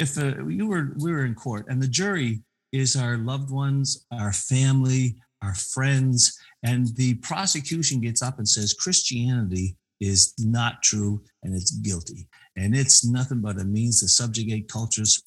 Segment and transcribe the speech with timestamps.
[0.00, 2.40] if uh, you were we were in court and the jury
[2.72, 8.74] is our loved ones, our family, our friends, and the prosecution gets up and says
[8.74, 12.26] Christianity is not true and it's guilty.
[12.56, 15.22] And it's nothing but a means to subjugate cultures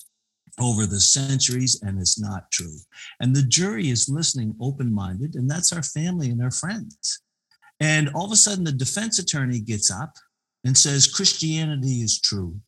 [0.59, 2.75] over the centuries, and it's not true.
[3.19, 7.21] And the jury is listening open minded, and that's our family and our friends.
[7.79, 10.13] And all of a sudden, the defense attorney gets up
[10.63, 12.59] and says, Christianity is true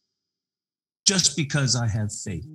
[1.06, 2.46] just because I have faith.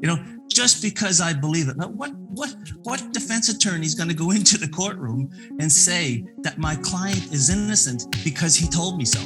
[0.00, 1.76] You know, just because I believe it.
[1.76, 6.24] Now, what what what defense attorney is going to go into the courtroom and say
[6.38, 9.20] that my client is innocent because he told me so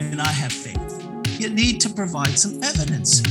[0.00, 1.04] and I have faith?
[1.40, 3.22] You need to provide some evidence.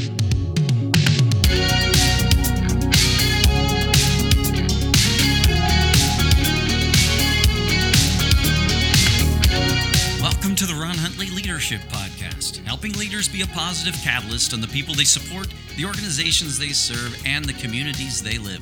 [11.47, 15.47] Leadership Podcast, helping leaders be a positive catalyst on the people they support,
[15.77, 18.59] the organizations they serve, and the communities they live.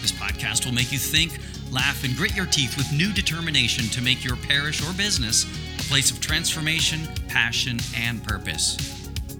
[0.00, 1.38] This podcast will make you think,
[1.70, 5.44] laugh, and grit your teeth with new determination to make your parish or business
[5.78, 8.78] a place of transformation, passion, and purpose.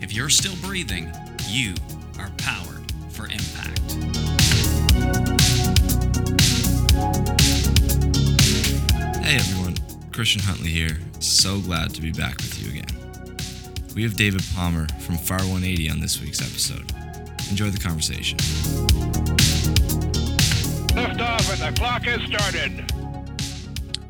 [0.02, 1.10] If you're still breathing,
[1.48, 1.72] you
[2.18, 3.80] are powered for impact.
[9.24, 9.76] Hey everyone,
[10.12, 10.98] Christian Huntley here.
[11.20, 12.91] So glad to be back with you again.
[13.94, 16.90] We have David Palmer from FAR 180 on this week's episode.
[17.50, 18.38] Enjoy the conversation.
[20.96, 22.90] Lift off and the clock has started.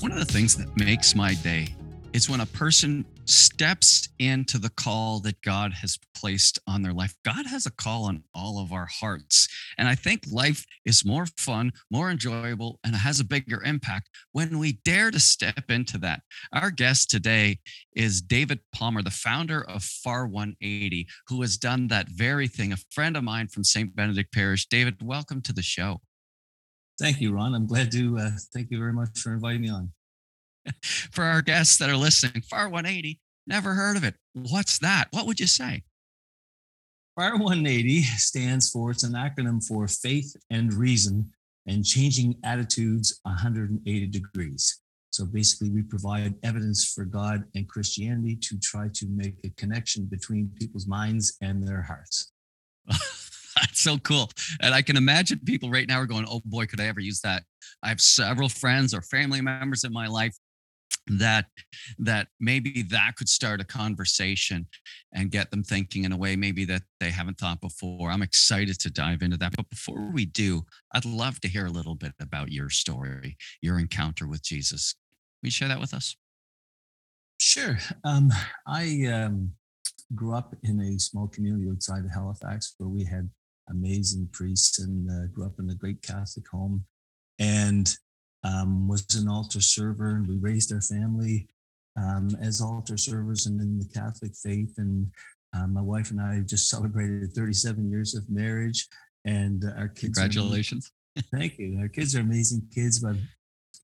[0.00, 1.74] One of the things that makes my day
[2.12, 7.14] is when a person steps into the call that God has placed on their life.
[7.24, 9.48] God has a call on all of our hearts.
[9.78, 14.10] And I think life is more fun, more enjoyable, and it has a bigger impact
[14.32, 16.20] when we dare to step into that.
[16.52, 17.60] Our guest today
[17.96, 22.72] is David Palmer, the founder of Far 180, who has done that very thing.
[22.72, 23.94] A friend of mine from St.
[23.96, 24.66] Benedict Parish.
[24.66, 26.00] David, welcome to the show.
[27.00, 27.54] Thank you, Ron.
[27.54, 29.92] I'm glad to uh, thank you very much for inviting me on.
[31.10, 34.14] for our guests that are listening, FAR 180, never heard of it.
[34.32, 35.08] What's that?
[35.10, 35.82] What would you say?
[37.16, 41.30] FAR 180 stands for, it's an acronym for Faith and Reason
[41.66, 44.80] and Changing Attitudes 180 Degrees.
[45.10, 50.06] So basically, we provide evidence for God and Christianity to try to make a connection
[50.06, 52.32] between people's minds and their hearts.
[52.88, 54.30] That's so cool.
[54.60, 57.20] And I can imagine people right now are going, oh boy, could I ever use
[57.20, 57.42] that?
[57.82, 60.34] I have several friends or family members in my life
[61.06, 61.46] that
[61.98, 64.66] that maybe that could start a conversation
[65.12, 68.10] and get them thinking in a way maybe that they haven't thought before.
[68.10, 69.56] I'm excited to dive into that.
[69.56, 70.62] But before we do
[70.94, 74.94] i'd love to hear a little bit about your story your encounter with jesus.
[75.42, 76.16] Will you share that with us?
[77.38, 77.78] Sure.
[78.04, 78.30] Um,
[78.66, 79.52] i um,
[80.14, 83.28] grew up in a small community outside of halifax where we had
[83.70, 86.84] amazing priests and uh, grew up in a great catholic home.
[87.38, 87.92] And
[88.44, 91.48] um, was an altar server, and we raised our family
[91.96, 94.74] um, as altar servers and in the Catholic faith.
[94.78, 95.08] And
[95.54, 98.88] um, my wife and I just celebrated 37 years of marriage,
[99.24, 100.18] and our kids.
[100.18, 100.90] Congratulations!
[101.32, 101.78] Thank you.
[101.80, 103.16] Our kids are amazing kids, but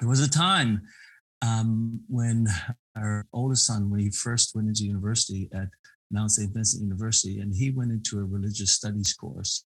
[0.00, 0.82] there was a time
[1.42, 2.48] um, when
[2.96, 5.68] our oldest son, when he first went into university at
[6.10, 6.52] Mount St.
[6.52, 9.64] Vincent University, and he went into a religious studies course.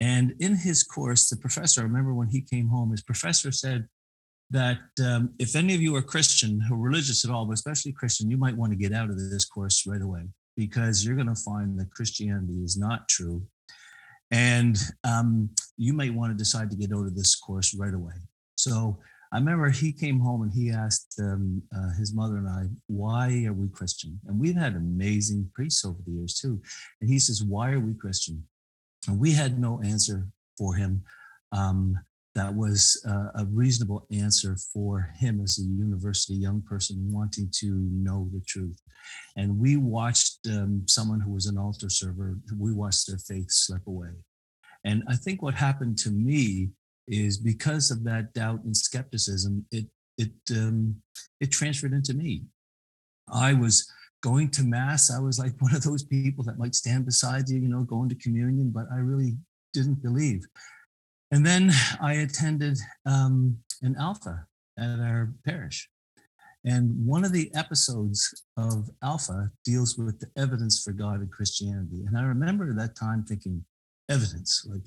[0.00, 3.88] And in his course, the professor, I remember when he came home, his professor said,
[4.50, 8.30] that um, if any of you are Christian, are religious at all, but especially Christian,
[8.30, 10.22] you might want to get out of this course right away
[10.56, 13.42] because you're going to find that Christianity is not true.
[14.30, 18.14] And um, you might want to decide to get out of this course right away.
[18.56, 18.98] So
[19.32, 23.44] I remember he came home and he asked um, uh, his mother and I, why
[23.46, 24.20] are we Christian?
[24.26, 26.60] And we've had amazing priests over the years too.
[27.00, 28.44] And he says, why are we Christian?
[29.08, 31.02] And we had no answer for him.
[31.50, 31.98] Um,
[32.34, 37.66] that was uh, a reasonable answer for him as a university young person wanting to
[37.92, 38.80] know the truth.
[39.36, 43.86] And we watched um, someone who was an altar server, we watched their faith slip
[43.86, 44.10] away.
[44.84, 46.70] And I think what happened to me
[47.06, 49.86] is because of that doubt and skepticism, it
[50.18, 50.96] it um,
[51.40, 52.44] it transferred into me.
[53.32, 53.90] I was
[54.22, 55.10] going to mass.
[55.10, 58.08] I was like one of those people that might stand beside you, you know, going
[58.08, 59.36] to communion, but I really
[59.72, 60.46] didn't believe.
[61.30, 64.46] And then I attended um, an Alpha
[64.78, 65.88] at our parish.
[66.64, 72.04] And one of the episodes of Alpha deals with the evidence for God and Christianity.
[72.06, 73.64] And I remember that time thinking,
[74.08, 74.82] evidence, like,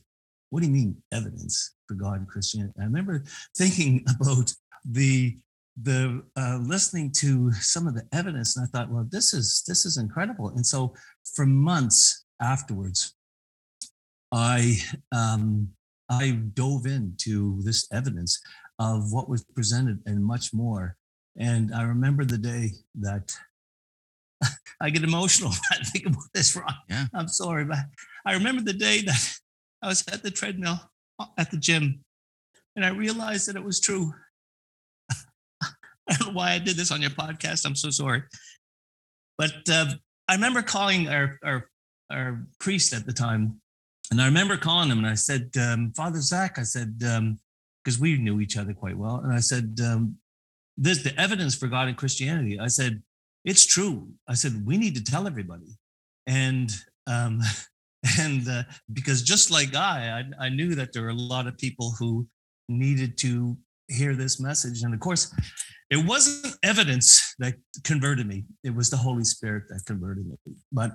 [0.49, 2.73] what do you mean evidence for God and Christianity?
[2.79, 3.23] I remember
[3.55, 4.53] thinking about
[4.85, 5.37] the
[5.83, 9.85] the uh, listening to some of the evidence, and I thought, well, this is this
[9.85, 10.49] is incredible.
[10.49, 10.95] And so,
[11.35, 13.13] for months afterwards,
[14.31, 14.77] I
[15.11, 15.69] um,
[16.09, 18.41] I dove into this evidence
[18.79, 20.95] of what was presented and much more.
[21.37, 23.35] And I remember the day that
[24.81, 26.73] I get emotional when I think about this, Ron.
[26.89, 27.05] Yeah.
[27.13, 27.79] I'm sorry, but
[28.25, 29.39] I remember the day that
[29.81, 30.79] I was at the treadmill
[31.19, 32.03] uh, at the gym
[32.75, 34.13] and I realized that it was true.
[36.09, 37.65] I don't know why I did this on your podcast.
[37.65, 38.23] I'm so sorry.
[39.37, 39.87] But uh,
[40.27, 41.69] I remember calling our, our,
[42.09, 43.59] our priest at the time.
[44.11, 48.01] And I remember calling him and I said, um, Father Zach, I said, because um,
[48.01, 49.17] we knew each other quite well.
[49.23, 50.17] And I said, um,
[50.77, 52.59] this the evidence for God and Christianity.
[52.59, 53.01] I said,
[53.43, 54.09] it's true.
[54.27, 55.77] I said, we need to tell everybody.
[56.25, 56.71] And
[57.07, 57.41] um,
[58.19, 58.63] and uh,
[58.93, 62.27] because just like I, I, I knew that there were a lot of people who
[62.69, 63.57] needed to
[63.87, 64.83] hear this message.
[64.83, 65.33] And of course,
[65.89, 68.45] it wasn't evidence that converted me.
[68.63, 70.35] It was the Holy Spirit that converted me.
[70.71, 70.91] But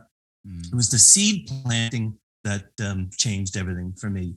[0.46, 0.66] mm.
[0.66, 4.34] it was the seed planting that um, changed everything for me.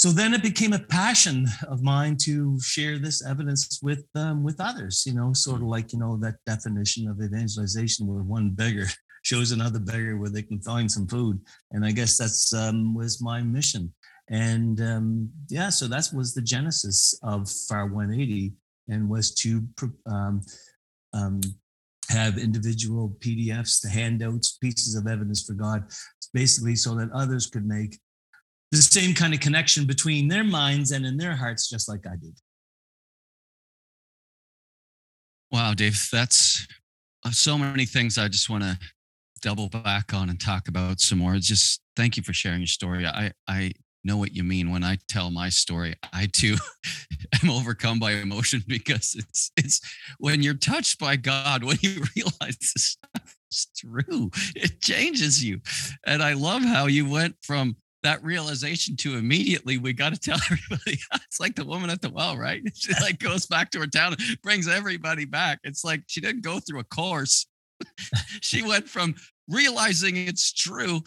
[0.00, 4.58] So then it became a passion of mine to share this evidence with um, with
[4.58, 5.04] others.
[5.06, 8.86] You know, sort of like you know that definition of evangelization, where one beggar
[9.22, 11.38] shows another beggar where they can find some food,
[11.72, 13.92] and I guess that's um, was my mission.
[14.30, 18.52] And um, yeah, so that was the genesis of Far 180,
[18.88, 19.62] and was to
[20.06, 20.40] um,
[21.12, 21.40] um,
[22.08, 25.84] have individual PDFs, the handouts, pieces of evidence for God,
[26.32, 27.98] basically so that others could make
[28.70, 32.16] the same kind of connection between their minds and in their hearts, just like I
[32.16, 32.38] did.
[35.50, 36.66] Wow, Dave, that's
[37.24, 38.78] uh, so many things I just want to
[39.42, 41.34] double back on and talk about some more.
[41.36, 43.06] Just thank you for sharing your story.
[43.06, 43.72] I I
[44.04, 45.94] know what you mean when I tell my story.
[46.12, 46.56] I too
[47.42, 49.80] am overcome by emotion because it's it's
[50.18, 55.60] when you're touched by God, when you realize this stuff is true, it changes you.
[56.06, 60.38] And I love how you went from that realization to immediately we got to tell
[60.50, 63.86] everybody it's like the woman at the well right she like goes back to her
[63.86, 67.44] town brings everybody back it's like she didn't go through a course
[68.40, 69.14] she went from
[69.48, 71.02] realizing it's true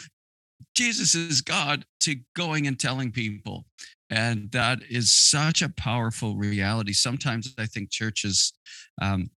[0.75, 3.65] Jesus is God to going and telling people.
[4.09, 6.93] And that is such a powerful reality.
[6.93, 8.53] Sometimes I think churches
[9.01, 9.29] um,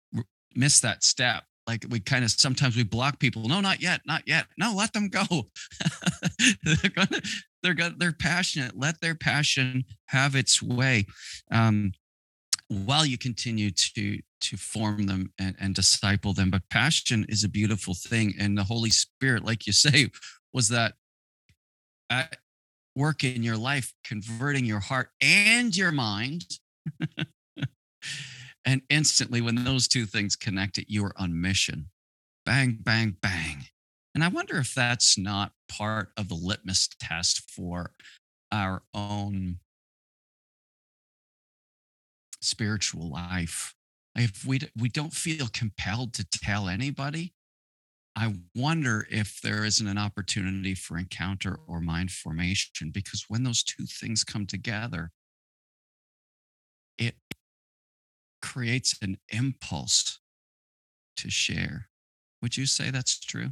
[0.56, 1.44] miss that step.
[1.68, 3.48] Like we kind of sometimes we block people.
[3.48, 4.48] No, not yet, not yet.
[4.58, 5.24] No, let them go.
[6.64, 7.22] they're gonna,
[7.64, 8.78] they're gonna, they're passionate.
[8.78, 11.06] Let their passion have its way.
[11.52, 11.94] Um,
[12.68, 17.50] while you continue to to form them and, and disciple them but passion is a
[17.50, 20.10] beautiful thing and the holy spirit like you say
[20.52, 20.94] was that
[22.10, 22.38] at
[22.96, 26.46] work in your life, converting your heart and your mind.
[28.66, 31.88] and instantly, when those two things connect, it, you are on mission.
[32.46, 33.66] Bang, bang, bang.
[34.14, 37.92] And I wonder if that's not part of the litmus test for
[38.52, 39.58] our own
[42.42, 43.74] spiritual life.
[44.16, 47.34] If we, we don't feel compelled to tell anybody,
[48.16, 53.62] I wonder if there isn't an opportunity for encounter or mind formation because when those
[53.62, 55.12] two things come together,
[56.98, 57.16] it
[58.42, 60.20] creates an impulse
[61.18, 61.90] to share.
[62.42, 63.50] Would you say that's true?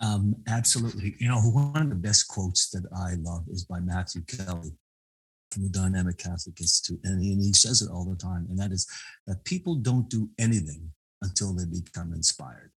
[0.00, 1.14] Um, absolutely.
[1.20, 4.72] You know, one of the best quotes that I love is by Matthew Kelly
[5.52, 6.98] from the Dynamic Catholic Institute.
[7.04, 8.88] And he, and he says it all the time, and that is
[9.28, 10.90] that people don't do anything
[11.20, 12.72] until they become inspired.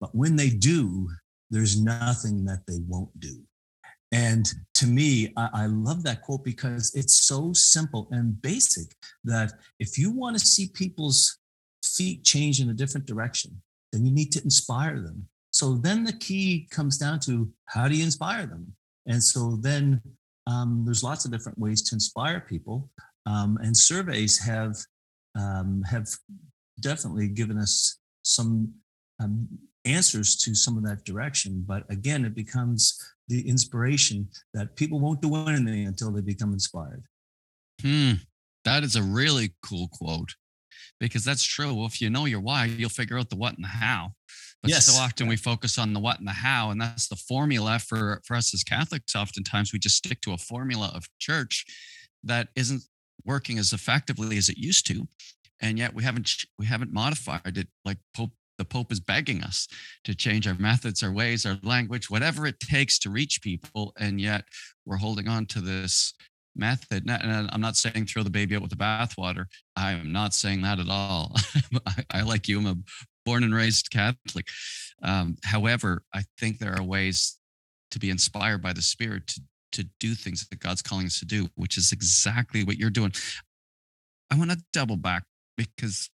[0.00, 1.08] But when they do,
[1.50, 3.42] there's nothing that they won't do.
[4.12, 9.54] And to me, I, I, love that quote because it's so simple and basic that
[9.80, 11.38] if you want to see people's
[11.84, 13.60] feet change in a different direction,
[13.92, 15.28] then you need to inspire them.
[15.50, 18.72] So then the key comes down to how do you inspire them?
[19.06, 20.00] And so then
[20.46, 22.90] um, there's lots of different ways to inspire people.
[23.26, 24.76] Um, and surveys have
[25.36, 26.06] um, have
[26.80, 28.72] definitely given us some
[29.20, 29.48] um,
[29.84, 31.64] answers to some of that direction.
[31.66, 32.98] But again, it becomes
[33.28, 37.04] the inspiration that people won't do anything until they become inspired.
[37.80, 38.12] Hmm.
[38.64, 40.34] That is a really cool quote
[41.00, 41.74] because that's true.
[41.74, 44.12] Well, if you know your why, you'll figure out the what and the how.
[44.62, 44.86] But yes.
[44.86, 48.22] so often we focus on the what and the how, and that's the formula for
[48.24, 49.14] for us as Catholics.
[49.14, 51.66] Oftentimes we just stick to a formula of church
[52.22, 52.82] that isn't
[53.26, 55.06] working as effectively as it used to,
[55.60, 59.68] and yet we haven't we haven't modified it like Pope the Pope is begging us
[60.04, 63.92] to change our methods, our ways, our language, whatever it takes to reach people.
[63.98, 64.44] And yet
[64.84, 66.14] we're holding on to this
[66.56, 67.08] method.
[67.08, 69.46] And I'm not saying throw the baby out with the bathwater.
[69.76, 71.34] I am not saying that at all.
[71.86, 72.76] I, I, like you, I'm a
[73.24, 74.46] born and raised Catholic.
[75.02, 77.38] Um, however, I think there are ways
[77.90, 79.40] to be inspired by the Spirit to
[79.72, 83.12] to do things that God's calling us to do, which is exactly what you're doing.
[84.30, 85.24] I want to double back
[85.56, 86.10] because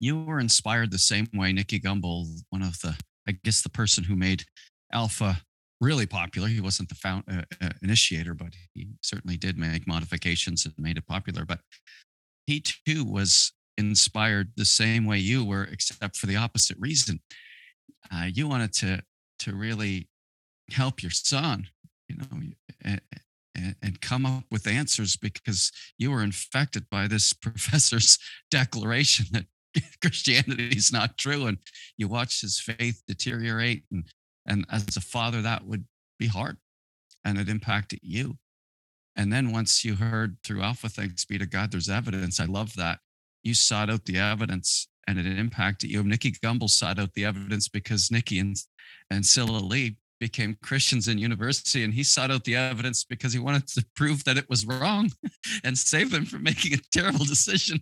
[0.00, 2.96] you were inspired the same way Nicky Gumbel, one of the,
[3.28, 4.44] I guess, the person who made
[4.92, 5.40] Alpha
[5.80, 6.48] really popular.
[6.48, 10.96] He wasn't the found, uh, uh, initiator, but he certainly did make modifications and made
[10.96, 11.44] it popular.
[11.44, 11.60] But
[12.46, 17.20] he too was inspired the same way you were, except for the opposite reason.
[18.12, 19.02] Uh, you wanted to
[19.38, 20.08] to really
[20.70, 21.68] help your son,
[22.08, 22.40] you know,
[22.82, 23.00] and,
[23.82, 28.18] and come up with answers because you were infected by this professor's
[28.50, 29.46] declaration that
[30.02, 31.58] Christianity is not true, and
[31.96, 33.84] you watch his faith deteriorate.
[33.90, 34.04] And
[34.46, 35.84] and as a father, that would
[36.18, 36.56] be hard,
[37.24, 38.38] and it impacted you.
[39.16, 42.38] And then once you heard through Alpha, thanks be to God, there's evidence.
[42.38, 42.98] I love that
[43.42, 46.02] you sought out the evidence, and it impacted you.
[46.02, 48.56] Nicky Gumbel sought out the evidence because Nicky and
[49.10, 53.38] and Sila Lee became Christians in university, and he sought out the evidence because he
[53.38, 55.10] wanted to prove that it was wrong
[55.64, 57.80] and save them from making a terrible decision.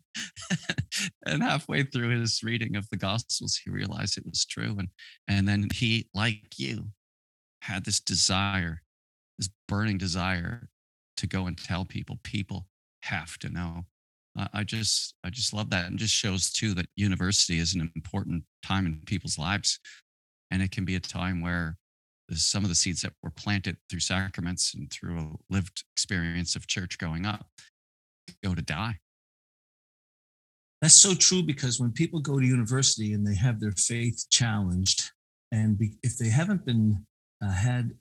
[1.27, 4.89] and halfway through his reading of the Gospels, he realized it was true, and
[5.29, 6.89] and then he, like you,
[7.63, 8.83] had this desire,
[9.39, 10.69] this burning desire,
[11.17, 12.19] to go and tell people.
[12.23, 12.67] People
[13.03, 13.85] have to know.
[14.53, 18.43] I just I just love that, and just shows too that university is an important
[18.65, 19.79] time in people's lives,
[20.51, 21.77] and it can be a time where
[22.31, 26.67] some of the seeds that were planted through sacraments and through a lived experience of
[26.67, 27.47] church going up
[28.43, 28.99] go to die.
[30.81, 35.11] That's so true because when people go to university and they have their faith challenged,
[35.53, 37.05] and be, if they haven't been
[37.43, 37.93] uh, had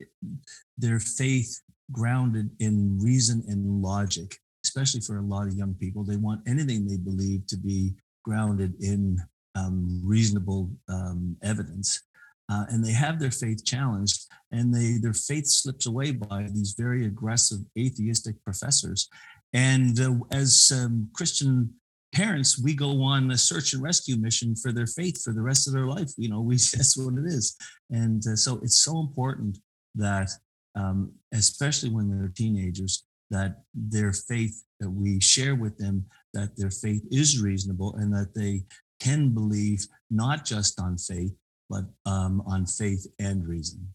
[0.77, 1.61] their faith
[1.91, 6.85] grounded in reason and logic, especially for a lot of young people, they want anything
[6.85, 9.17] they believe to be grounded in
[9.55, 12.01] um, reasonable um, evidence
[12.49, 16.75] uh, and they have their faith challenged and they their faith slips away by these
[16.77, 19.09] very aggressive atheistic professors.
[19.53, 21.73] And uh, as um, christian
[22.13, 25.67] parents we go on a search and rescue mission for their faith for the rest
[25.67, 27.55] of their life you know we that's what it is.
[27.89, 29.57] And uh, so it's so important
[29.95, 30.29] that
[30.75, 36.71] um, especially when they're teenagers that their faith that we share with them that their
[36.71, 38.63] faith is reasonable and that they
[38.99, 41.33] can believe not just on faith
[41.73, 43.93] but um, on faith and reason.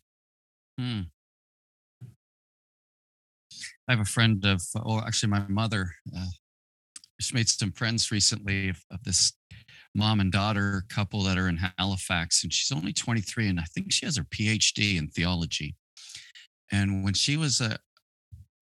[0.79, 1.03] Hmm.
[3.89, 6.27] I have a friend of, oh, actually, my mother uh,
[7.21, 9.33] just made some friends recently of, of, this
[9.95, 13.93] mom and daughter couple that are in Halifax, and she's only 23, and I think
[13.93, 15.77] she has her PhD in theology.
[16.71, 17.79] And when she was a,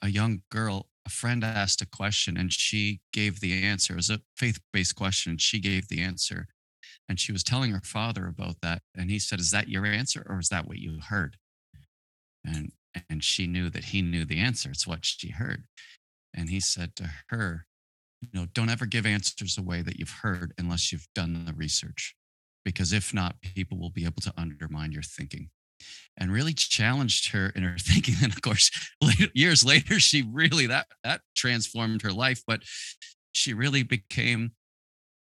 [0.02, 3.94] a young girl, a friend asked a question, and she gave the answer.
[3.94, 6.48] It was a faith based question, and she gave the answer.
[7.08, 8.82] And she was telling her father about that.
[8.96, 11.36] And he said, Is that your answer or is that what you heard?
[12.44, 12.72] And
[13.10, 14.70] and she knew that he knew the answer.
[14.70, 15.64] It's what she heard.
[16.34, 17.66] And he said to her,
[18.20, 22.14] you know, don't ever give answers away that you've heard unless you've done the research.
[22.64, 25.50] Because if not, people will be able to undermine your thinking.
[26.16, 28.16] And really challenged her in her thinking.
[28.22, 28.70] And of course,
[29.34, 32.42] years later, she really that that transformed her life.
[32.46, 32.62] But
[33.32, 34.52] she really became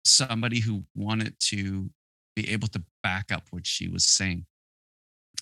[0.05, 1.89] somebody who wanted to
[2.35, 4.45] be able to back up what she was saying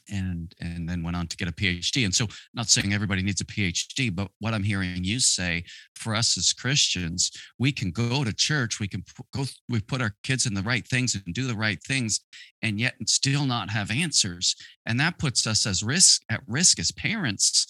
[0.09, 3.39] and and then went on to get a phd and so not saying everybody needs
[3.39, 5.63] a phd but what i'm hearing you say
[5.95, 9.03] for us as christians we can go to church we can
[9.33, 12.19] go we put our kids in the right things and do the right things
[12.63, 14.55] and yet still not have answers.
[14.85, 17.67] And that puts us as risk at risk as parents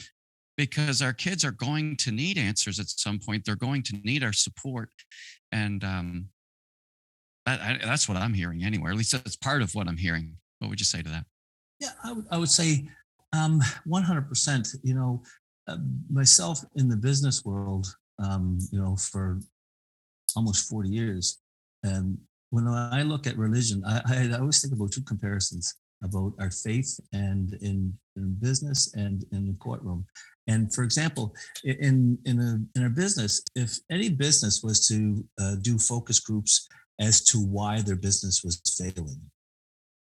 [0.55, 3.43] because our kids are going to need answers at some point.
[3.43, 4.89] They're going to need our support.
[5.51, 6.27] And um,
[7.45, 8.91] that, I, that's what I'm hearing anyway.
[8.91, 10.35] At least that's part of what I'm hearing.
[10.59, 11.25] What would you say to that?
[11.79, 12.87] Yeah, I would, I would say
[13.33, 14.75] um, 100%.
[14.83, 15.23] You know,
[15.67, 15.77] uh,
[16.09, 17.87] myself in the business world,
[18.19, 19.39] um, you know, for
[20.35, 21.39] almost 40 years.
[21.83, 22.17] And
[22.49, 26.99] when I look at religion, I, I always think about two comparisons about our faith
[27.13, 30.05] and in, in business and in the courtroom.
[30.47, 31.33] And for example,
[31.63, 36.67] in in a in our business, if any business was to uh, do focus groups
[37.03, 39.21] as to why their business was failing.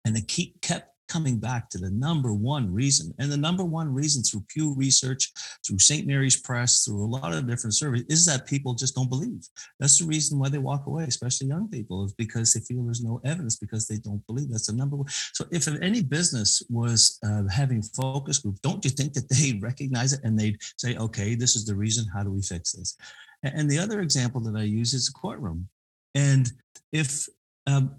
[0.04, 3.12] And they keep kept coming back to the number one reason.
[3.18, 5.30] And the number one reason through Pew Research,
[5.66, 6.06] through St.
[6.06, 9.46] Mary's Press, through a lot of different surveys, is that people just don't believe.
[9.78, 13.04] That's the reason why they walk away, especially young people, is because they feel there's
[13.04, 14.50] no evidence because they don't believe.
[14.50, 15.08] That's the number one.
[15.34, 20.14] So if any business was uh, having focus group, don't you think that they recognize
[20.14, 22.06] it and they'd say, okay, this is the reason.
[22.14, 22.96] How do we fix this?
[23.42, 25.68] And the other example that I use is a courtroom.
[26.14, 26.50] And
[26.92, 27.28] if
[27.66, 27.96] um,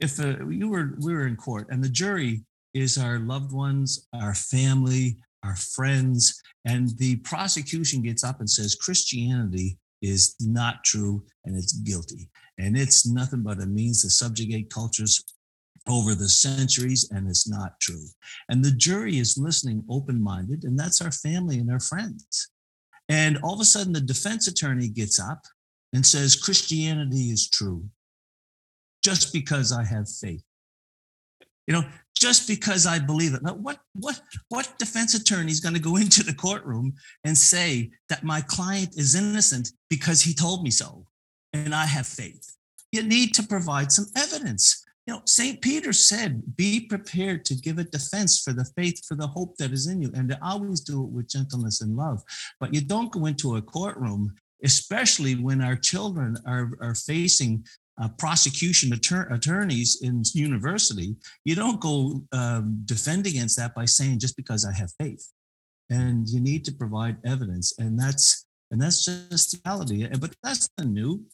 [0.00, 2.42] if uh, you were we were in court and the jury
[2.74, 6.40] is our loved ones, our family, our friends.
[6.64, 12.28] And the prosecution gets up and says Christianity is not true and it's guilty.
[12.58, 15.24] And it's nothing but a means to subjugate cultures
[15.88, 18.04] over the centuries, and it's not true.
[18.50, 22.50] And the jury is listening open minded, and that's our family and our friends.
[23.08, 25.42] And all of a sudden, the defense attorney gets up
[25.92, 27.84] and says, Christianity is true
[29.02, 30.44] just because I have faith.
[31.66, 31.84] You know,
[32.18, 33.42] just because I believe it.
[33.42, 36.94] Now, what what what defense attorney is going to go into the courtroom
[37.24, 41.06] and say that my client is innocent because he told me so
[41.52, 42.56] and I have faith?
[42.92, 44.84] You need to provide some evidence.
[45.06, 45.60] You know, St.
[45.60, 49.72] Peter said, be prepared to give a defense for the faith, for the hope that
[49.72, 52.22] is in you, and to always do it with gentleness and love.
[52.60, 57.64] But you don't go into a courtroom, especially when our children are, are facing
[58.00, 64.18] uh, prosecution attor- attorneys in university, you don't go um, defend against that by saying
[64.18, 65.30] just because I have faith.
[65.90, 70.06] And you need to provide evidence, and that's and that's just reality.
[70.06, 71.24] But that's the new.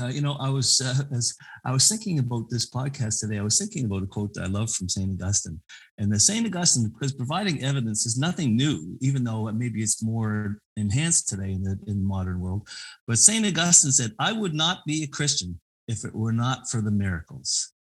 [0.00, 3.38] Uh, you know, I was uh, as I was thinking about this podcast today.
[3.38, 5.60] I was thinking about a quote that I love from Saint Augustine,
[5.98, 10.58] and the Saint Augustine, because providing evidence is nothing new, even though maybe it's more
[10.76, 12.66] enhanced today in the in the modern world.
[13.06, 16.80] But Saint Augustine said, "I would not be a Christian if it were not for
[16.80, 17.72] the miracles,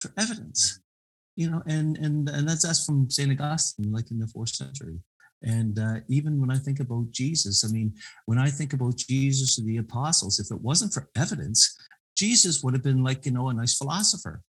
[0.00, 0.80] for evidence."
[1.36, 5.00] You know, and and and that's that's from Saint Augustine, like in the fourth century.
[5.42, 7.94] And uh, even when I think about Jesus, I mean,
[8.26, 11.76] when I think about Jesus or the apostles, if it wasn't for evidence,
[12.16, 14.42] Jesus would have been like, you know, a nice philosopher.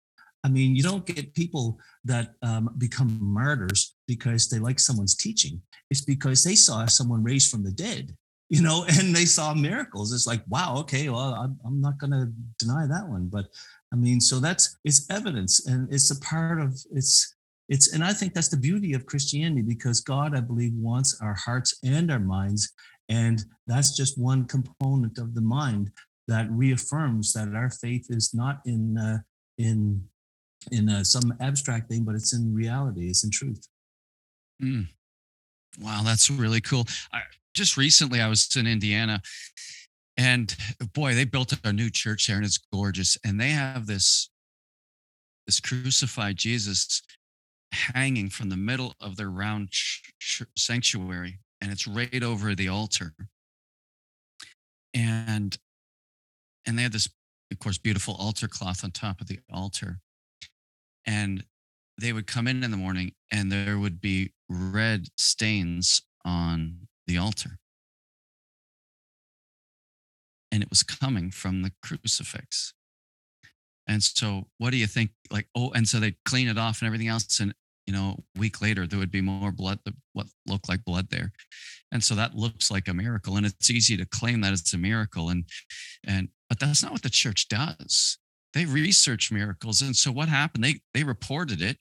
[0.44, 5.60] I mean, you don't get people that um, become martyrs because they like someone's teaching.
[5.90, 8.14] It's because they saw someone raised from the dead,
[8.48, 10.12] you know, and they saw miracles.
[10.12, 13.26] It's like, wow, okay, well, I'm, I'm not going to deny that one.
[13.26, 13.46] But
[13.92, 17.34] I mean, so that's it's evidence, and it's a part of it's
[17.68, 21.34] it's and i think that's the beauty of christianity because god i believe wants our
[21.34, 22.72] hearts and our minds
[23.08, 25.90] and that's just one component of the mind
[26.26, 29.18] that reaffirms that our faith is not in uh,
[29.56, 30.02] in
[30.72, 33.68] in uh, some abstract thing but it's in reality it's in truth
[34.62, 34.88] Mm.
[35.80, 36.86] Wow, that's really cool.
[37.12, 37.22] I,
[37.54, 39.22] just recently, I was in Indiana,
[40.16, 40.54] and
[40.94, 43.16] boy, they built a new church there, and it's gorgeous.
[43.24, 44.30] And they have this
[45.46, 47.02] this crucified Jesus
[47.72, 52.68] hanging from the middle of their round ch- ch- sanctuary, and it's right over the
[52.68, 53.14] altar.
[54.94, 55.58] And
[56.66, 57.08] and they had this,
[57.50, 60.00] of course, beautiful altar cloth on top of the altar.
[61.06, 61.44] And
[61.98, 67.16] they would come in in the morning, and there would be red stains on the
[67.16, 67.58] altar.
[70.52, 72.74] And it was coming from the crucifix.
[73.88, 75.10] And so, what do you think?
[75.30, 77.40] Like, oh, and so they'd clean it off and everything else.
[77.40, 77.54] And,
[77.86, 79.80] you know, a week later, there would be more blood,
[80.12, 81.32] what looked like blood there.
[81.90, 83.36] And so that looks like a miracle.
[83.36, 85.30] And it's easy to claim that it's a miracle.
[85.30, 85.44] And,
[86.06, 88.18] and, but that's not what the church does.
[88.52, 89.80] They research miracles.
[89.80, 90.64] And so what happened?
[90.64, 91.78] They, they reported it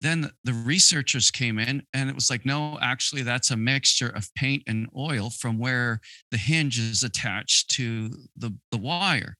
[0.00, 4.32] then the researchers came in and it was like no actually that's a mixture of
[4.34, 9.36] paint and oil from where the hinge is attached to the, the wire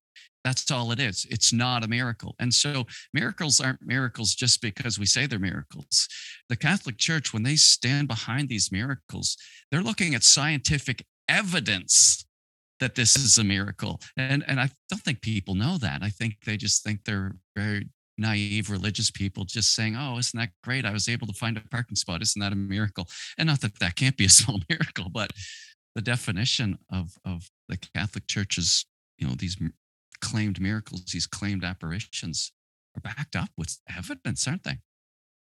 [0.48, 4.98] that's all it is it's not a miracle and so miracles aren't miracles just because
[4.98, 6.08] we say they're miracles
[6.48, 9.36] the catholic church when they stand behind these miracles
[9.70, 12.24] they're looking at scientific evidence
[12.80, 16.36] that this is a miracle and and i don't think people know that i think
[16.46, 17.86] they just think they're very
[18.18, 20.84] naive religious people just saying, "Oh, isn't that great?
[20.84, 22.20] I was able to find a parking spot.
[22.20, 23.08] Isn't that a miracle?"
[23.38, 25.30] And not that that can't be a small miracle, but
[25.94, 28.84] the definition of of the Catholic Church's,
[29.18, 29.56] you know, these
[30.20, 32.52] claimed miracles, these claimed apparitions,
[32.96, 34.78] are backed up with evidence, aren't they?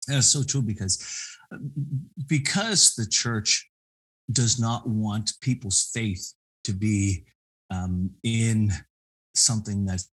[0.07, 1.03] That's so true because
[2.27, 3.69] because the church
[4.31, 7.25] does not want people's faith to be
[7.69, 8.71] um, in
[9.35, 10.09] something that's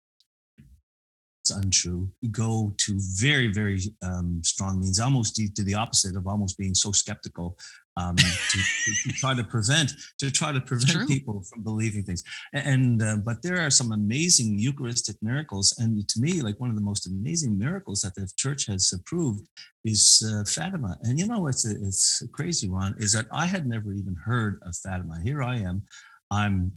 [1.56, 6.76] untrue go to very very um, strong means almost to the opposite of almost being
[6.76, 7.58] so skeptical
[7.98, 8.60] um, to,
[9.04, 12.24] to, try to prevent to try to prevent people from believing things.
[12.54, 16.76] And uh, but there are some amazing eucharistic miracles and to me like one of
[16.76, 19.48] the most amazing miracles that the church has approved
[19.84, 20.98] is uh, fatima.
[21.04, 24.76] And you know it's it's crazy one is that i had never even heard of
[24.76, 25.20] fatima.
[25.24, 25.84] Here i am
[26.30, 26.72] i'm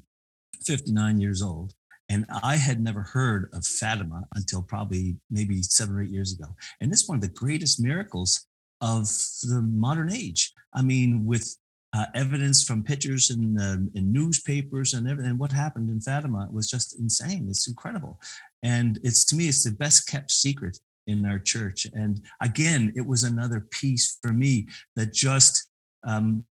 [0.66, 1.74] 59 years old
[2.10, 6.54] and I had never heard of Fatima until probably maybe seven or eight years ago.
[6.80, 8.46] And it's one of the greatest miracles
[8.84, 9.06] of
[9.42, 10.52] the modern age.
[10.74, 11.56] I mean, with
[11.94, 13.54] uh, evidence from pictures and
[13.94, 15.38] newspapers and everything.
[15.38, 17.46] What happened in Fatima was just insane.
[17.48, 18.20] It's incredible,
[18.64, 21.86] and it's to me, it's the best kept secret in our church.
[21.94, 24.66] And again, it was another piece for me
[24.96, 25.68] that just
[26.04, 26.44] um,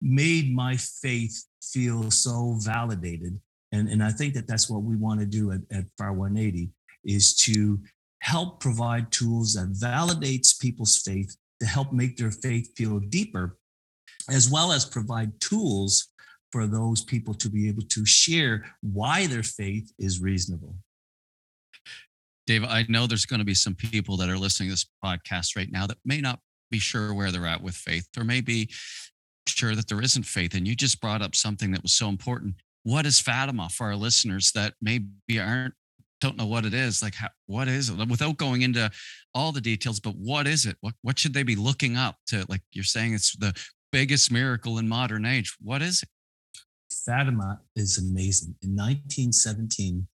[0.00, 3.40] made my faith feel so validated.
[3.72, 6.70] And, and I think that that's what we want to do at, at FAR 180
[7.04, 7.80] is to
[8.20, 13.58] help provide tools that validates people's faith to help make their faith feel deeper,
[14.28, 16.08] as well as provide tools
[16.52, 20.76] for those people to be able to share why their faith is reasonable.
[22.46, 25.56] Dave, I know there's going to be some people that are listening to this podcast
[25.56, 26.38] right now that may not
[26.70, 28.70] be sure where they're at with faith, or maybe
[29.48, 30.54] sure that there isn't faith.
[30.54, 32.54] And you just brought up something that was so important.
[32.84, 35.74] What is Fatima for our listeners that maybe aren't
[36.20, 38.90] don't know what it is like how, what is it without going into
[39.34, 42.44] all the details but what is it what what should they be looking up to
[42.48, 43.54] like you're saying it's the
[43.92, 46.08] biggest miracle in modern age what is it
[47.04, 48.54] Fatima is amazing.
[48.62, 50.06] In 1917,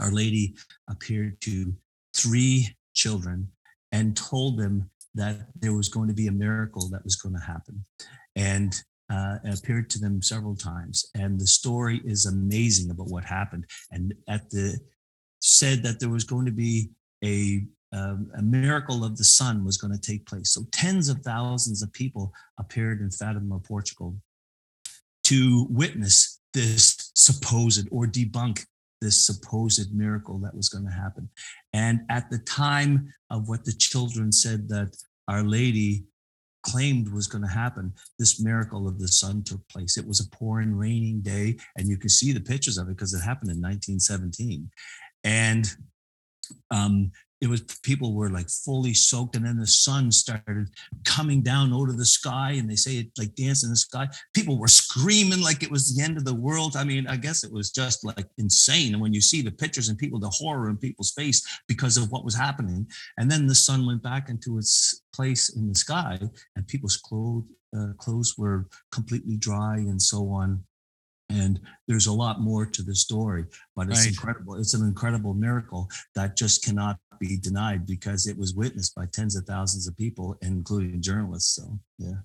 [0.00, 0.54] Our Lady
[0.88, 1.74] appeared to
[2.14, 3.48] three children
[3.92, 7.40] and told them that there was going to be a miracle that was going to
[7.40, 7.84] happen.
[8.34, 8.74] And
[9.08, 11.08] uh, appeared to them several times.
[11.14, 13.64] And the story is amazing about what happened.
[13.92, 14.80] And at the
[15.46, 16.90] said that there was going to be
[17.24, 20.50] a um, a miracle of the sun was going to take place.
[20.50, 24.16] So tens of thousands of people appeared in Fatima, Portugal,
[25.24, 28.66] to witness this supposed or debunk
[29.00, 31.28] this supposed miracle that was going to happen.
[31.72, 34.96] And at the time of what the children said that
[35.28, 36.04] Our Lady
[36.62, 39.96] claimed was going to happen, this miracle of the sun took place.
[39.96, 43.14] It was a pouring, raining day, and you can see the pictures of it because
[43.14, 44.68] it happened in 1917.
[45.26, 45.68] And
[46.70, 47.10] um,
[47.40, 50.68] it was people were like fully soaked and then the sun started
[51.04, 54.08] coming down out of the sky and they say it like dance in the sky.
[54.34, 56.76] People were screaming like it was the end of the world.
[56.76, 58.94] I mean i guess it was just like insane.
[58.94, 62.10] And when you see the pictures and people the horror in people's face because of
[62.10, 62.86] what was happening
[63.18, 66.18] and then the sun went back into its place in the sky
[66.54, 67.44] and people's clothes
[67.76, 70.62] uh, clothes were completely dry and so on
[71.28, 74.08] and there's a lot more to the story but it's Right.
[74.08, 79.06] incredible it's an incredible miracle that just cannot be denied because it was witnessed by
[79.06, 82.20] tens of thousands of people including journalists so yeah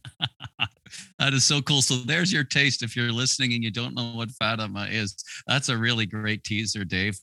[1.20, 1.82] that is so cool.
[1.82, 2.84] So there's your taste.
[2.84, 5.16] If you're listening and you don't know what Fatima is,
[5.48, 7.20] that's a really great teaser, Dave.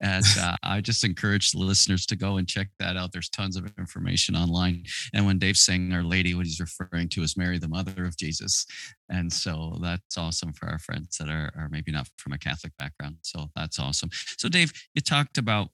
[0.00, 3.12] And uh, I just encourage the listeners to go and check that out.
[3.12, 4.84] There's tons of information online.
[5.14, 8.16] And when Dave's saying Our Lady, what he's referring to is Mary, the mother of
[8.16, 8.66] Jesus.
[9.08, 12.72] And so that's awesome for our friends that are, are maybe not from a Catholic
[12.78, 13.16] background.
[13.22, 14.10] So that's awesome.
[14.38, 15.68] So, Dave, you talked about,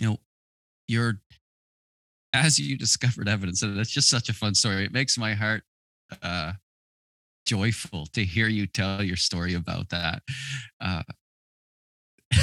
[0.00, 0.18] you know,
[0.88, 1.20] your
[2.32, 4.84] as you discovered evidence, and it's just such a fun story.
[4.84, 5.62] It makes my heart
[6.22, 6.52] uh,
[7.46, 10.22] joyful to hear you tell your story about that.
[10.80, 11.02] Uh,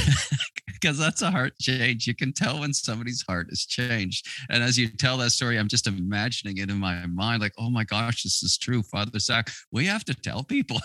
[0.80, 2.08] because that's a heart change.
[2.08, 4.28] You can tell when somebody's heart is changed.
[4.50, 7.70] And as you tell that story, I'm just imagining it in my mind like, oh
[7.70, 8.84] my gosh, this is true.
[8.84, 10.80] Father Zach, we have to tell people.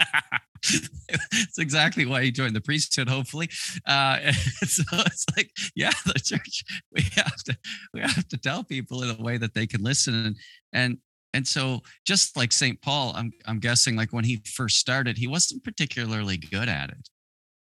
[0.62, 3.48] it's exactly why he joined the priesthood, hopefully.
[3.86, 7.56] Uh, so it's like, yeah, the church, we have to,
[7.94, 10.14] we have to tell people in a way that they can listen.
[10.14, 10.36] And,
[10.72, 10.98] and
[11.32, 12.80] and so just like St.
[12.82, 17.08] Paul, I'm I'm guessing like when he first started, he wasn't particularly good at it.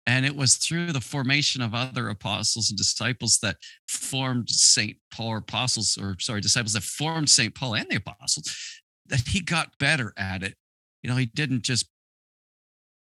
[0.06, 3.56] And it was through the formation of other apostles and disciples that
[3.88, 4.98] formed St.
[5.14, 7.56] Paul or apostles, or sorry, disciples that formed St.
[7.56, 8.54] Paul and the apostles,
[9.06, 10.56] that he got better at it.
[11.04, 11.88] You know, he didn't just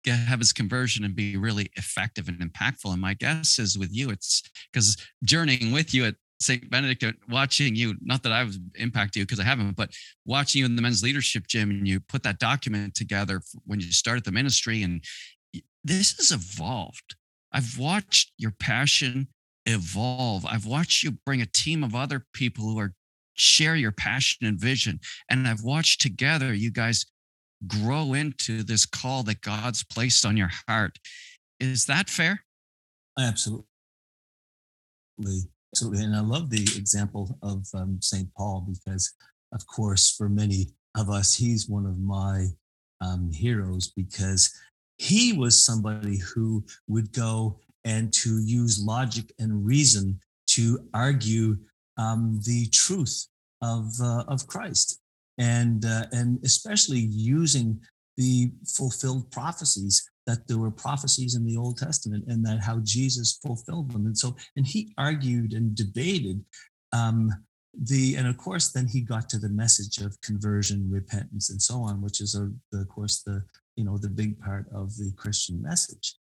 [0.05, 2.93] get, have his conversion and be really effective and impactful.
[2.93, 6.69] And my guess is with you, it's because journeying with you at St.
[6.71, 9.91] Benedict, uh, watching you, not that I was impact you because I haven't, but
[10.25, 13.91] watching you in the men's leadership gym and you put that document together when you
[13.93, 15.03] started the ministry and
[15.85, 17.17] this has evolved.
[17.53, 19.29] I've watched your passion
[19.65, 20.45] evolve.
[20.45, 22.93] I've watched you bring a team of other people who are
[23.35, 25.01] share your passion and vision.
[25.31, 27.07] And I've watched together you guys
[27.67, 30.99] grow into this call that God's placed on your heart.
[31.61, 32.43] Is that fair?
[33.19, 33.67] absolutely
[35.77, 39.13] absolutely and i love the example of um, st paul because
[39.53, 42.47] of course for many of us he's one of my
[43.03, 44.55] um, heroes because
[44.97, 51.57] he was somebody who would go and to use logic and reason to argue
[51.99, 53.27] um, the truth
[53.63, 55.01] of uh, of Christ,
[55.39, 57.81] and uh, and especially using
[58.17, 63.39] the fulfilled prophecies that there were prophecies in the Old Testament, and that how Jesus
[63.45, 66.45] fulfilled them, and so and he argued and debated.
[66.93, 67.33] Um,
[67.79, 71.75] the and of course then he got to the message of conversion repentance and so
[71.83, 73.43] on which is a, the, of course the
[73.77, 76.15] you know the big part of the christian message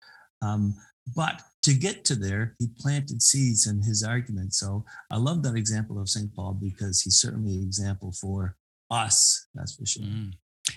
[0.41, 0.73] um,
[1.15, 5.55] but to get to there he planted seeds in his argument so i love that
[5.55, 8.55] example of st paul because he's certainly an example for
[8.93, 9.47] us.
[9.53, 10.03] That's for sure.
[10.03, 10.33] Mm.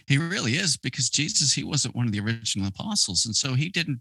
[0.07, 3.27] He really is because Jesus, he wasn't one of the original apostles.
[3.27, 4.01] And so he didn't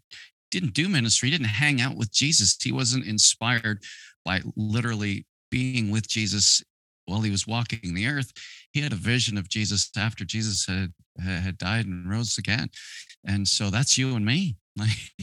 [0.51, 2.57] didn't do ministry, he didn't hang out with Jesus.
[2.61, 3.83] He wasn't inspired
[4.23, 6.63] by literally being with Jesus
[7.05, 8.31] while he was walking the earth.
[8.71, 12.69] He had a vision of Jesus after Jesus had had died and rose again.
[13.25, 14.57] And so that's you and me.
[14.77, 15.13] Like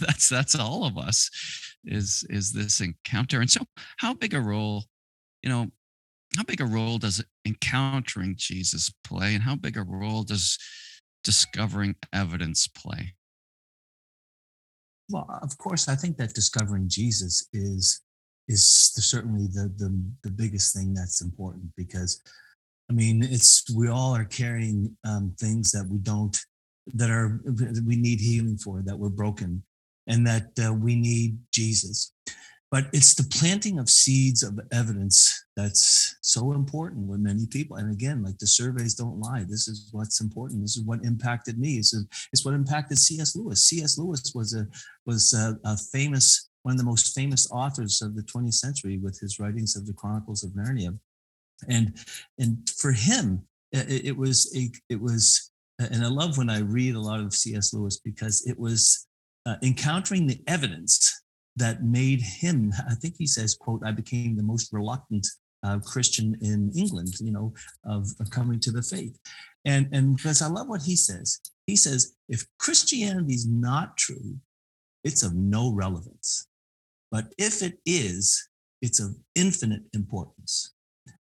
[0.00, 1.28] that's that's all of us
[1.84, 3.40] is is this encounter.
[3.40, 3.62] And so
[3.96, 4.84] how big a role,
[5.42, 5.66] you know,
[6.36, 10.58] how big a role does encountering Jesus play and how big a role does
[11.24, 13.14] discovering evidence play?
[15.10, 18.02] Well, of course, I think that discovering Jesus is
[18.48, 22.20] is certainly the, the the biggest thing that's important because,
[22.90, 26.36] I mean, it's we all are carrying um, things that we don't
[26.94, 29.62] that are that we need healing for that we're broken,
[30.06, 32.12] and that uh, we need Jesus.
[32.70, 37.76] But it's the planting of seeds of evidence that's so important with many people.
[37.76, 39.44] And again, like the surveys don't lie.
[39.48, 40.62] This is what's important.
[40.62, 41.76] This is what impacted me.
[41.76, 41.94] It's,
[42.32, 43.36] it's what impacted C.S.
[43.36, 43.64] Lewis.
[43.64, 43.98] C.S.
[43.98, 44.66] Lewis was a
[45.06, 49.20] was a, a famous one of the most famous authors of the 20th century with
[49.20, 50.98] his writings of the Chronicles of Narnia.
[51.68, 51.96] And
[52.40, 56.96] and for him, it, it was a it was and I love when I read
[56.96, 57.72] a lot of C.S.
[57.72, 59.06] Lewis because it was
[59.46, 61.22] uh, encountering the evidence
[61.56, 65.26] that made him i think he says quote i became the most reluctant
[65.62, 67.52] uh, christian in england you know
[67.84, 69.18] of, of coming to the faith.
[69.64, 71.40] And and because i love what he says.
[71.66, 74.36] He says if christianity is not true
[75.02, 76.48] it's of no relevance.
[77.10, 78.48] But if it is
[78.82, 80.74] it's of infinite importance.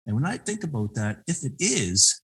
[0.05, 2.21] And when i think about that if it is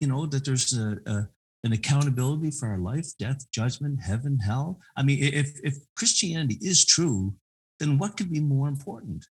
[0.00, 1.28] you know that there's a, a
[1.64, 4.78] an accountability for our life, death, judgment, heaven, hell.
[4.96, 7.34] I mean, if if Christianity is true,
[7.78, 9.24] then what could be more important?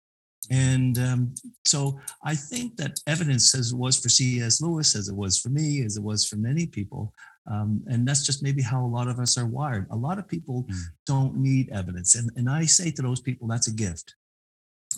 [0.50, 4.60] And um, so I think that evidence, as it was for C.S.
[4.60, 7.12] Lewis, as it was for me, as it was for many people,
[7.50, 9.86] um, and that's just maybe how a lot of us are wired.
[9.90, 10.80] A lot of people mm.
[11.06, 14.14] don't need evidence, and and I say to those people, that's a gift,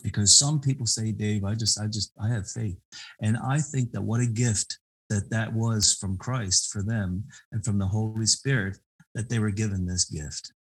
[0.02, 2.78] because some people say, Dave, I just, I just, I have faith,
[3.20, 4.78] and I think that what a gift
[5.10, 8.78] that that was from Christ for them and from the Holy Spirit
[9.14, 10.52] that they were given this gift.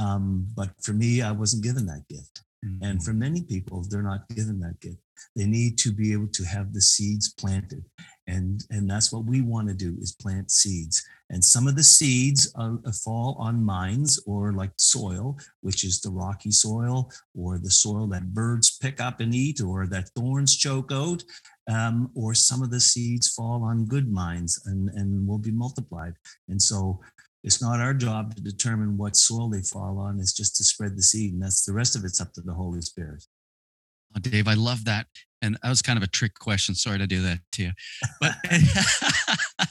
[0.00, 2.42] Um, but for me, I wasn't given that gift.
[2.64, 2.84] Mm-hmm.
[2.84, 4.98] And for many people, they're not given that gift.
[5.36, 7.84] They need to be able to have the seeds planted.
[8.26, 11.04] And, and that's what we want to do is plant seeds.
[11.30, 16.10] And some of the seeds uh, fall on mines or like soil, which is the
[16.10, 20.92] rocky soil or the soil that birds pick up and eat or that thorns choke
[20.92, 21.22] out.
[21.68, 26.14] Um, or some of the seeds fall on good mines and, and will be multiplied.
[26.48, 27.00] And so
[27.42, 30.18] it's not our job to determine what soil they fall on.
[30.20, 32.54] It's just to spread the seed, and that's the rest of it's up to the
[32.54, 33.24] Holy Spirit.
[34.16, 35.06] Oh, Dave, I love that.
[35.42, 36.74] And that was kind of a trick question.
[36.74, 37.72] Sorry to do that to you.
[38.20, 38.34] But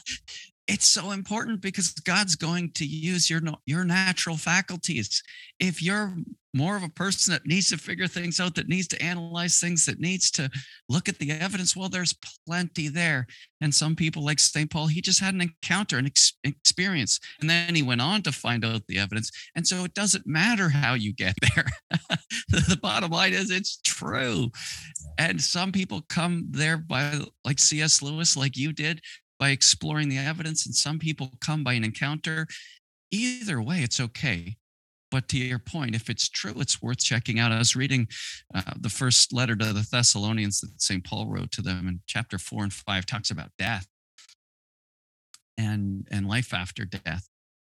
[0.66, 5.22] it's so important because God's going to use your your natural faculties.
[5.58, 6.16] If you're
[6.52, 9.86] more of a person that needs to figure things out, that needs to analyze things,
[9.86, 10.50] that needs to
[10.88, 13.26] look at the evidence, well, there's plenty there.
[13.60, 14.70] And some people, like St.
[14.70, 18.32] Paul, he just had an encounter, an ex- experience, and then he went on to
[18.32, 19.30] find out the evidence.
[19.54, 21.66] And so it doesn't matter how you get there.
[22.48, 24.50] the bottom line is it's true.
[25.18, 28.02] And some people come there by, like C.S.
[28.02, 29.00] Lewis, like you did,
[29.38, 32.46] by exploring the evidence, and some people come by an encounter.
[33.10, 34.56] Either way, it's okay.
[35.10, 37.52] But to your point, if it's true, it's worth checking out.
[37.52, 38.06] I was reading
[38.54, 41.04] uh, the first letter to the Thessalonians that St.
[41.04, 43.88] Paul wrote to them in chapter four and five, talks about death
[45.58, 47.28] and, and life after death.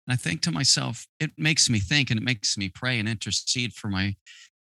[0.08, 3.10] And I think to myself, it makes me think and it makes me pray and
[3.10, 4.16] intercede for my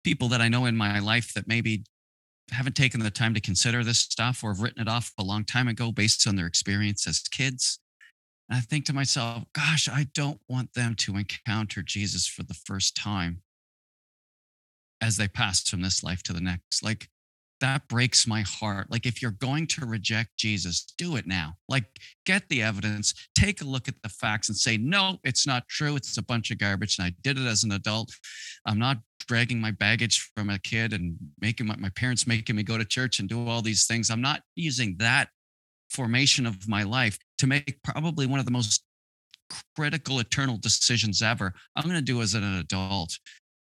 [0.05, 1.85] people that I know in my life that maybe
[2.51, 5.45] haven't taken the time to consider this stuff or have written it off a long
[5.45, 7.79] time ago based on their experience as kids.
[8.53, 12.53] And I think to myself, gosh, I don't want them to encounter Jesus for the
[12.53, 13.41] first time
[15.01, 16.85] as they pass from this life to the next.
[16.85, 17.09] Like,
[17.63, 18.91] that breaks my heart.
[18.91, 21.55] Like, if you're going to reject Jesus, do it now.
[21.67, 21.85] Like,
[22.27, 25.97] get the evidence, take a look at the facts, and say, no, it's not true.
[25.97, 26.99] It's a bunch of garbage.
[26.99, 28.13] And I did it as an adult.
[28.67, 32.65] I'm not dragging my baggage from a kid and making my, my parents making me
[32.65, 34.11] go to church and do all these things.
[34.11, 35.31] I'm not using that
[35.93, 38.85] formation of my life to make probably one of the most
[39.77, 41.53] critical eternal decisions ever.
[41.77, 43.19] I'm going to do as an adult.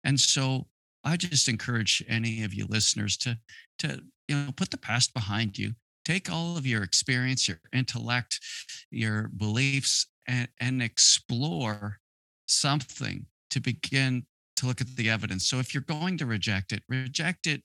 [0.04, 0.68] And so
[1.04, 3.38] I just encourage any of you listeners to
[3.80, 5.74] to you know put the past behind you.
[6.04, 8.40] Take all of your experience, your intellect,
[8.92, 12.00] your beliefs, and, and explore
[12.48, 14.26] something to begin
[14.58, 15.48] to look at the evidence.
[15.48, 17.64] So if you're going to reject it, reject it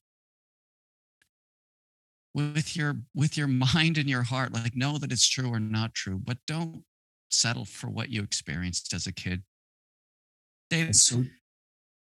[2.34, 5.94] with your with your mind and your heart like know that it's true or not
[5.94, 6.84] true but don't
[7.30, 9.42] settle for what you experienced as a kid.
[10.68, 11.24] Dave, so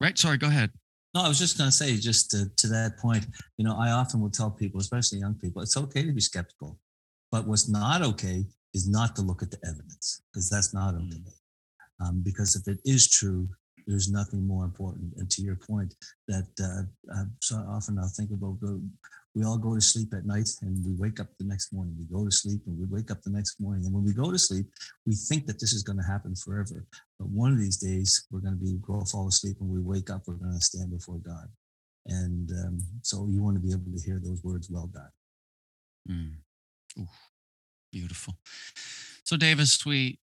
[0.01, 0.71] right sorry go ahead.
[1.15, 3.91] No i was just going to say just to, to that point you know i
[3.91, 6.79] often will tell people especially young people it's okay to be skeptical.
[7.33, 11.03] But what's not okay is not to look at the evidence because that's not okay.
[11.05, 12.07] Mm.
[12.07, 13.49] um, because if it is true
[13.87, 15.13] there's nothing more important.
[15.17, 15.95] And to your point
[16.29, 18.81] that uh, uh, so often i'll think about the,
[19.37, 21.95] we all go to sleep at night and we wake up the next morning.
[21.99, 23.85] We go to sleep and we wake up the next morning.
[23.85, 24.65] And when we go to sleep,
[25.05, 26.87] we think that this is going to happen forever.
[27.19, 30.09] But one of these days, we're going to be go fall asleep and we wake
[30.09, 30.23] up.
[30.27, 31.49] We're going to stand before God,
[32.07, 35.11] and um, so you want to be able to hear those words, "Well done."
[36.11, 37.03] Mm.
[37.03, 37.09] Ooh,
[37.93, 38.39] beautiful.
[39.25, 40.19] So, Davis, we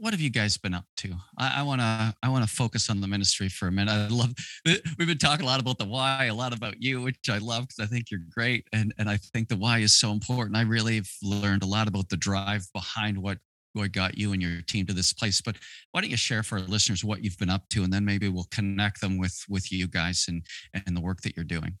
[0.00, 1.14] what have you guys been up to?
[1.36, 3.92] I want to I want to focus on the ministry for a minute.
[3.92, 4.32] I love
[4.64, 7.68] we've been talking a lot about the why, a lot about you, which I love
[7.68, 10.56] because I think you're great, and and I think the why is so important.
[10.56, 13.38] I really have learned a lot about the drive behind what
[13.74, 15.42] what got you and your team to this place.
[15.42, 15.56] But
[15.92, 18.28] why don't you share for our listeners what you've been up to, and then maybe
[18.28, 20.42] we'll connect them with with you guys and
[20.86, 21.78] and the work that you're doing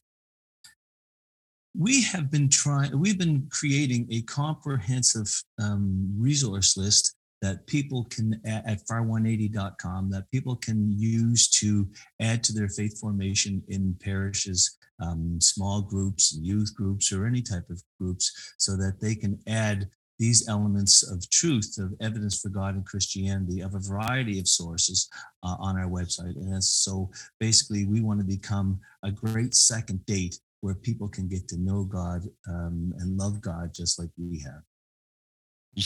[1.78, 8.40] we have been trying we've been creating a comprehensive um, resource list that people can
[8.44, 11.88] at far180.com that people can use to
[12.20, 17.68] add to their faith formation in parishes um, small groups youth groups or any type
[17.70, 22.74] of groups so that they can add these elements of truth of evidence for god
[22.74, 25.08] and christianity of a variety of sources
[25.42, 26.36] uh, on our website.
[26.36, 31.48] And so basically we want to become a great second date where people can get
[31.48, 34.60] to know god um, and love god just like we have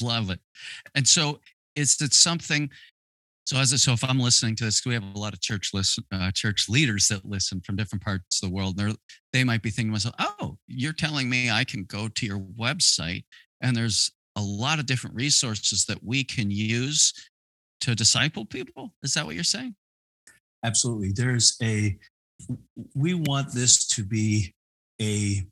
[0.02, 0.40] Love it.
[0.94, 1.40] And so
[1.76, 2.70] it's it something?
[3.46, 5.70] So as a, so if I'm listening to this, we have a lot of church
[5.74, 8.76] listen, uh, church leaders that listen from different parts of the world.
[8.76, 8.92] They're,
[9.32, 12.38] they might be thinking to myself, "Oh, you're telling me I can go to your
[12.38, 13.24] website
[13.60, 17.12] and there's a lot of different resources that we can use
[17.82, 19.74] to disciple people." Is that what you're saying?
[20.64, 21.12] Absolutely.
[21.12, 21.98] There's a.
[22.94, 24.54] We want this to be
[25.02, 25.44] a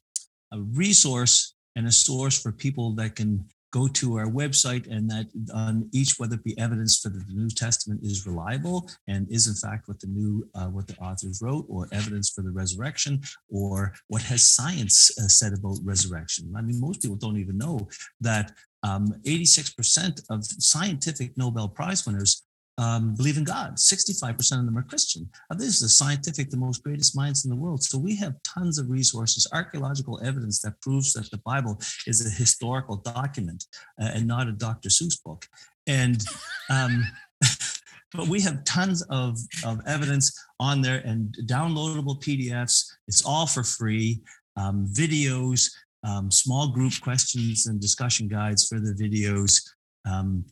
[0.52, 5.26] a resource and a source for people that can go to our website and that
[5.54, 9.54] on each whether it be evidence for the new testament is reliable and is in
[9.54, 13.92] fact what the new uh, what the authors wrote or evidence for the resurrection or
[14.08, 16.52] what has science uh, said about resurrection.
[16.56, 17.88] I mean most people don't even know
[18.20, 18.52] that
[18.84, 22.42] um, 86% of scientific nobel prize winners
[22.78, 23.76] um, believe in God.
[23.76, 25.28] 65% of them are Christian.
[25.50, 27.82] Uh, this is the scientific, the most greatest minds in the world.
[27.82, 32.30] So we have tons of resources, archaeological evidence that proves that the Bible is a
[32.30, 33.64] historical document
[34.00, 34.88] uh, and not a Dr.
[34.88, 35.46] Seuss book.
[35.86, 36.24] And
[36.70, 37.04] um,
[38.14, 42.84] but we have tons of, of evidence on there and downloadable PDFs.
[43.08, 44.20] It's all for free.
[44.56, 45.70] Um, videos,
[46.04, 49.62] um, small group questions and discussion guides for the videos.
[50.04, 50.44] Um,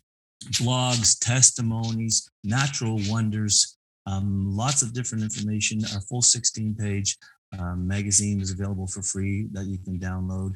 [0.46, 3.76] blogs, testimonies, natural wonders,
[4.06, 5.82] um, lots of different information.
[5.94, 7.16] Our full 16 page
[7.58, 10.54] um, magazine is available for free that you can download.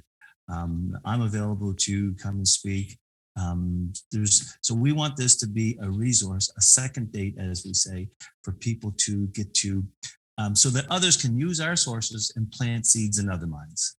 [0.49, 2.99] Um, I'm available to come and speak.
[3.37, 7.75] Um, there's so we want this to be a resource, a second date, as we
[7.75, 8.09] say,
[8.43, 9.85] for people to get to,
[10.39, 13.97] um, so that others can use our sources and plant seeds in other minds.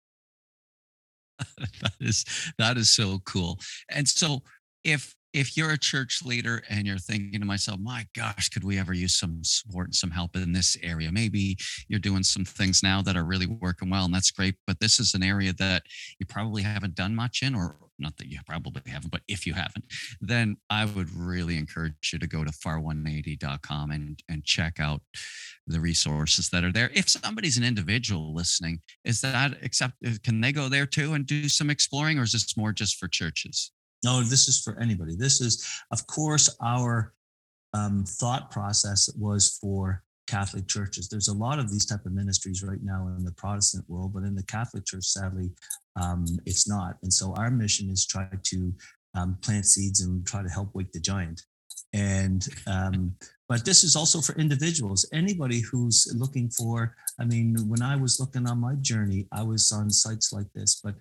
[1.57, 2.23] that is
[2.57, 3.59] that is so cool.
[3.89, 4.41] And so
[4.85, 8.79] if if you're a church leader and you're thinking to myself, my gosh, could we
[8.79, 11.11] ever use some support and some help in this area?
[11.11, 11.57] Maybe
[11.89, 14.55] you're doing some things now that are really working well, and that's great.
[14.65, 15.83] But this is an area that
[16.19, 19.53] you probably haven't done much in, or not that you probably haven't, but if you
[19.53, 19.83] haven't,
[20.21, 25.01] then I would really encourage you to go to far180.com and, and check out
[25.67, 26.91] the resources that are there.
[26.93, 29.95] If somebody's an individual listening, is that accept?
[30.23, 33.09] Can they go there too and do some exploring, or is this more just for
[33.09, 33.71] churches?
[34.05, 35.15] No, this is for anybody.
[35.15, 37.11] This is, of course, our
[37.73, 41.09] um, thought process was for Catholic churches.
[41.09, 44.21] There's a lot of these type of ministries right now in the Protestant world, but
[44.23, 45.49] in the Catholic Church, sadly,
[45.99, 46.97] um, it's not.
[47.01, 48.73] And so our mission is try to
[49.15, 51.41] um, plant seeds and try to help wake the giant.
[51.93, 53.15] And um,
[53.47, 55.07] but this is also for individuals.
[55.13, 56.95] Anybody who's looking for.
[57.19, 60.81] I mean, when I was looking on my journey, I was on sites like this,
[60.83, 60.95] but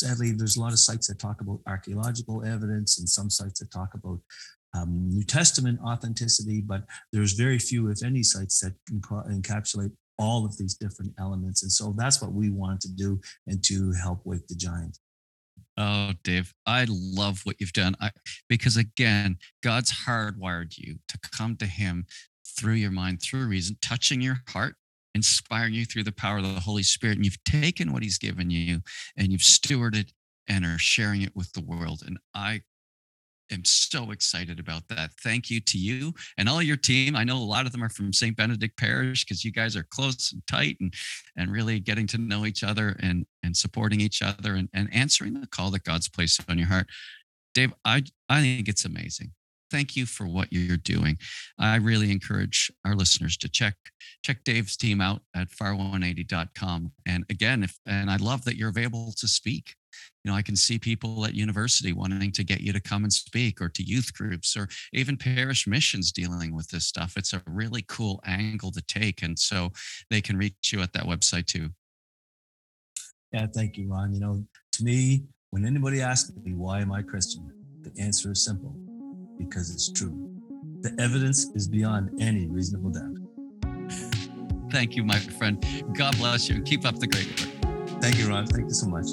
[0.00, 3.70] sadly, there's a lot of sites that talk about archaeological evidence and some sites that
[3.70, 4.20] talk about
[4.74, 10.56] um, New Testament authenticity, but there's very few, if any, sites that encapsulate all of
[10.56, 11.62] these different elements.
[11.62, 14.98] And so that's what we wanted to do and to help wake the giant.
[15.78, 17.96] Oh, Dave, I love what you've done.
[18.00, 18.10] I,
[18.48, 22.06] because again, God's hardwired you to come to Him
[22.58, 24.76] through your mind, through reason, touching your heart
[25.16, 27.16] inspiring you through the power of the Holy Spirit.
[27.16, 28.80] And you've taken what He's given you
[29.16, 30.12] and you've stewarded
[30.48, 32.02] and are sharing it with the world.
[32.06, 32.62] And I
[33.50, 35.10] am so excited about that.
[35.22, 37.16] Thank you to you and all your team.
[37.16, 38.36] I know a lot of them are from St.
[38.36, 40.92] Benedict Parish because you guys are close and tight and
[41.36, 45.40] and really getting to know each other and and supporting each other and, and answering
[45.40, 46.86] the call that God's placed on your heart.
[47.54, 49.32] Dave, I I think it's amazing.
[49.70, 51.18] Thank you for what you're doing.
[51.58, 53.74] I really encourage our listeners to check
[54.22, 56.92] check Dave's team out at far180.com.
[57.06, 59.74] And again, if and I love that you're available to speak.
[60.24, 63.12] You know i can see people at university wanting to get you to come and
[63.12, 67.14] speak or to youth groups or even parish missions dealing with this stuff.
[67.16, 69.70] It's a really cool angle to take and so
[70.10, 71.70] they can reach you at that website too.
[73.32, 74.12] Yeah thank you ron.
[74.12, 77.50] You know to me when anybody asks me why am i christian?
[77.82, 78.76] the answer is simple
[79.38, 80.30] because it's true.
[80.80, 83.16] The evidence is beyond any reasonable doubt.
[84.70, 85.64] Thank you my friend.
[85.96, 86.62] God bless you.
[86.62, 88.00] Keep up the great work.
[88.00, 88.46] Thank you ron.
[88.46, 89.06] Thank you so much.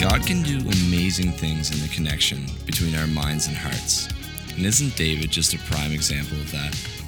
[0.00, 4.08] God can do amazing things in the connection between our minds and hearts.
[4.56, 7.05] And isn't David just a prime example of that?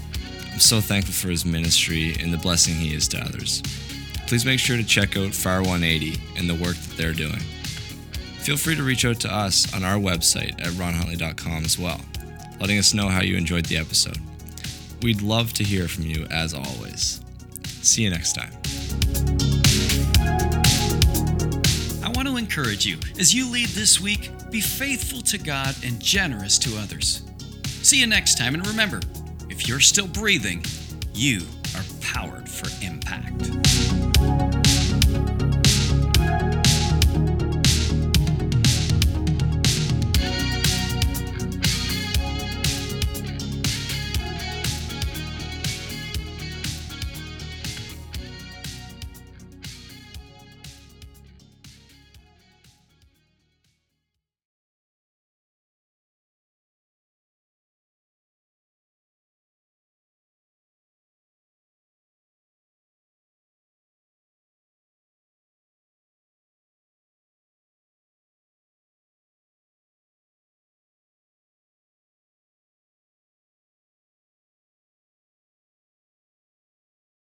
[0.59, 3.63] I'm so thankful for his ministry and the blessing he is to others.
[4.27, 7.39] Please make sure to check out FAR 180 and the work that they're doing.
[8.41, 12.01] Feel free to reach out to us on our website at ronhuntley.com as well,
[12.61, 14.19] letting us know how you enjoyed the episode.
[15.01, 17.21] We'd love to hear from you as always.
[17.65, 18.51] See you next time.
[22.03, 26.01] I want to encourage you as you lead this week, be faithful to God and
[26.01, 27.23] generous to others.
[27.65, 29.01] See you next time, and remember
[29.69, 30.65] you're still breathing,
[31.13, 31.43] you
[31.77, 34.08] are powered for impact.